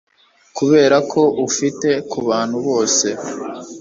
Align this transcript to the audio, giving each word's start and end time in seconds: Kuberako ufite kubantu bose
Kuberako 0.57 1.21
ufite 1.47 1.89
kubantu 2.11 2.57
bose 2.67 3.07